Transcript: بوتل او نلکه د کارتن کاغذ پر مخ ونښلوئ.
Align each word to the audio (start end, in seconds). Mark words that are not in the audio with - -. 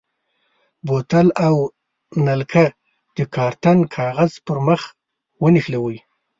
بوتل 0.85 1.27
او 1.47 1.55
نلکه 2.27 2.63
د 3.17 3.19
کارتن 3.35 3.77
کاغذ 3.95 4.31
پر 4.45 4.57
مخ 4.67 4.81
ونښلوئ. 5.43 5.97